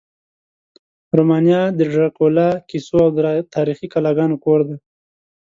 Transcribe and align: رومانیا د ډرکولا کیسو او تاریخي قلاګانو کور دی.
رومانیا 1.17 1.61
د 1.77 1.79
ډرکولا 1.93 2.49
کیسو 2.69 2.95
او 3.05 3.11
تاریخي 3.55 3.87
قلاګانو 3.93 4.35
کور 4.45 4.59
دی. 4.67 4.77